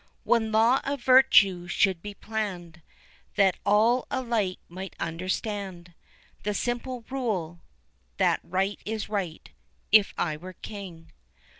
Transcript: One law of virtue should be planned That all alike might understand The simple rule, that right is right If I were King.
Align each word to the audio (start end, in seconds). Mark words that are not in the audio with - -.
One 0.23 0.51
law 0.51 0.81
of 0.83 1.03
virtue 1.03 1.67
should 1.67 2.01
be 2.01 2.15
planned 2.15 2.81
That 3.35 3.59
all 3.63 4.07
alike 4.09 4.57
might 4.67 4.95
understand 4.99 5.93
The 6.41 6.55
simple 6.55 7.05
rule, 7.11 7.59
that 8.17 8.39
right 8.43 8.79
is 8.83 9.09
right 9.09 9.47
If 9.91 10.15
I 10.17 10.37
were 10.37 10.53
King. 10.53 11.11